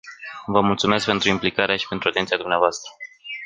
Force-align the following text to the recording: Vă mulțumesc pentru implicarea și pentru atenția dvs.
Vă 0.45 0.61
mulțumesc 0.61 1.05
pentru 1.05 1.29
implicarea 1.29 1.75
și 1.75 1.87
pentru 1.87 2.07
atenția 2.09 2.37
dvs. 2.37 2.81